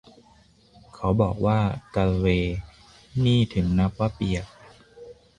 [0.95, 1.59] เขาบอกว่า
[1.95, 2.55] กัลเวย์
[3.25, 4.45] นี่ถึงนับว่าเปียก